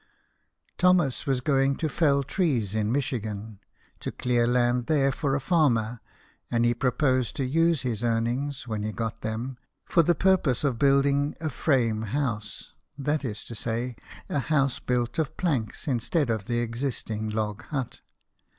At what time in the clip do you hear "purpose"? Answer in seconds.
10.15-10.63